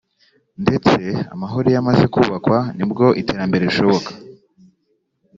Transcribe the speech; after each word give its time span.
ndetse 0.63 0.91
amahoro 1.33 1.65
iyo 1.67 1.79
amaze 1.83 2.05
kubakwa 2.13 2.57
ni 2.75 2.85
bwo 2.89 3.07
iterambere 3.21 3.63
rishoboka 3.67 4.09